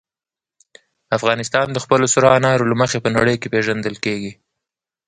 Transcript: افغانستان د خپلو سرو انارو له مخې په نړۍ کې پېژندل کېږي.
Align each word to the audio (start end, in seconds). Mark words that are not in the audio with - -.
افغانستان 1.17 1.67
د 1.71 1.77
خپلو 1.83 2.05
سرو 2.13 2.27
انارو 2.37 2.69
له 2.71 2.75
مخې 2.81 2.97
په 3.01 3.09
نړۍ 3.17 3.35
کې 3.41 3.51
پېژندل 3.53 3.95
کېږي. 4.05 4.31